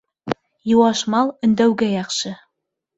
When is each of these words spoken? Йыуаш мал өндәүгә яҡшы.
Йыуаш 0.69 1.03
мал 1.17 1.31
өндәүгә 1.49 1.95
яҡшы. 1.95 2.37